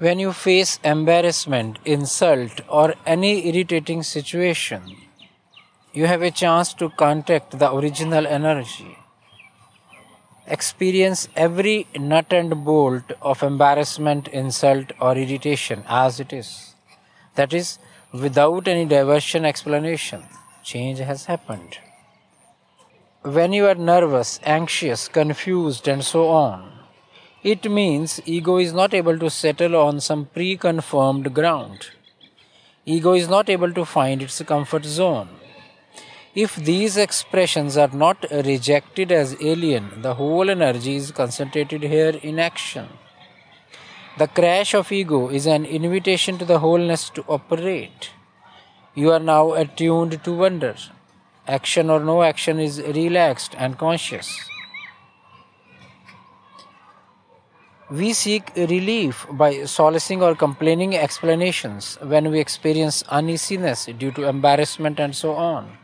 When 0.00 0.18
you 0.18 0.32
face 0.32 0.80
embarrassment, 0.82 1.78
insult, 1.84 2.62
or 2.70 2.94
any 3.04 3.46
irritating 3.48 4.02
situation, 4.02 4.96
you 5.92 6.06
have 6.06 6.22
a 6.22 6.30
chance 6.30 6.72
to 6.74 6.88
contact 6.88 7.58
the 7.58 7.70
original 7.70 8.26
energy. 8.26 8.96
Experience 10.46 11.28
every 11.36 11.86
nut 11.94 12.32
and 12.32 12.64
bolt 12.64 13.12
of 13.20 13.42
embarrassment, 13.42 14.28
insult, 14.28 14.92
or 15.02 15.18
irritation 15.18 15.84
as 15.86 16.18
it 16.18 16.32
is. 16.32 16.74
That 17.34 17.52
is, 17.52 17.78
without 18.10 18.68
any 18.68 18.86
diversion 18.86 19.44
explanation. 19.44 20.24
Change 20.64 21.00
has 21.00 21.26
happened. 21.26 21.76
When 23.20 23.52
you 23.52 23.66
are 23.66 23.74
nervous, 23.74 24.40
anxious, 24.44 25.08
confused, 25.08 25.86
and 25.86 26.02
so 26.02 26.28
on, 26.28 26.79
it 27.42 27.70
means 27.70 28.20
ego 28.26 28.58
is 28.58 28.72
not 28.74 28.92
able 28.92 29.18
to 29.18 29.30
settle 29.30 29.74
on 29.74 30.00
some 30.00 30.26
pre-confirmed 30.26 31.32
ground. 31.32 31.86
Ego 32.84 33.14
is 33.14 33.28
not 33.28 33.48
able 33.48 33.72
to 33.72 33.84
find 33.84 34.20
its 34.20 34.42
comfort 34.42 34.84
zone. 34.84 35.28
If 36.34 36.54
these 36.56 36.96
expressions 36.96 37.76
are 37.76 37.88
not 37.88 38.26
rejected 38.30 39.10
as 39.10 39.36
alien, 39.42 40.02
the 40.02 40.14
whole 40.14 40.50
energy 40.50 40.96
is 40.96 41.10
concentrated 41.10 41.82
here 41.82 42.20
in 42.22 42.38
action. 42.38 42.88
The 44.18 44.28
crash 44.28 44.74
of 44.74 44.92
ego 44.92 45.28
is 45.30 45.46
an 45.46 45.64
invitation 45.64 46.36
to 46.38 46.44
the 46.44 46.58
wholeness 46.58 47.08
to 47.10 47.24
operate. 47.26 48.10
You 48.94 49.12
are 49.12 49.18
now 49.18 49.54
attuned 49.54 50.22
to 50.24 50.32
wonder. 50.32 50.76
Action 51.48 51.88
or 51.88 52.00
no 52.00 52.22
action 52.22 52.60
is 52.60 52.82
relaxed 52.82 53.54
and 53.56 53.78
conscious. 53.78 54.50
We 57.90 58.12
seek 58.12 58.52
relief 58.54 59.26
by 59.32 59.64
solacing 59.64 60.22
or 60.22 60.36
complaining 60.36 60.96
explanations 60.96 61.98
when 62.00 62.30
we 62.30 62.38
experience 62.38 63.02
uneasiness 63.08 63.86
due 63.86 64.12
to 64.12 64.28
embarrassment 64.28 65.00
and 65.00 65.14
so 65.14 65.32
on. 65.32 65.76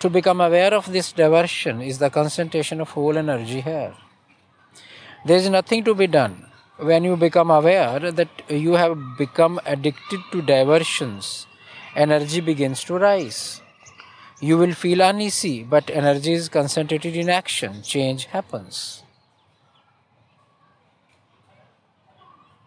To 0.00 0.10
become 0.10 0.40
aware 0.40 0.74
of 0.74 0.90
this 0.90 1.12
diversion 1.12 1.80
is 1.80 1.98
the 1.98 2.10
concentration 2.10 2.80
of 2.80 2.90
whole 2.90 3.16
energy 3.16 3.60
here. 3.60 3.94
There 5.24 5.36
is 5.36 5.48
nothing 5.48 5.84
to 5.84 5.94
be 5.94 6.08
done. 6.08 6.46
When 6.76 7.04
you 7.04 7.16
become 7.16 7.52
aware 7.52 8.00
that 8.10 8.30
you 8.48 8.72
have 8.72 8.98
become 9.16 9.60
addicted 9.64 10.20
to 10.32 10.42
diversions, 10.42 11.46
energy 11.94 12.40
begins 12.40 12.82
to 12.84 12.98
rise. 12.98 13.60
You 14.40 14.58
will 14.58 14.74
feel 14.74 15.00
uneasy, 15.00 15.62
but 15.62 15.88
energy 15.88 16.32
is 16.32 16.48
concentrated 16.48 17.14
in 17.14 17.28
action. 17.28 17.82
Change 17.82 18.24
happens. 18.26 19.04